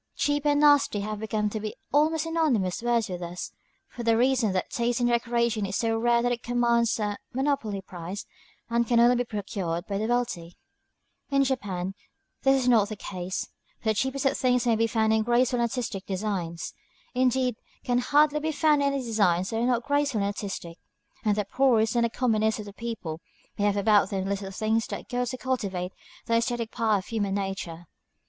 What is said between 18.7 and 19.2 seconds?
in any